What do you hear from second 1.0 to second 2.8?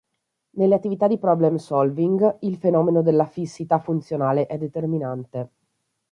di problem solving il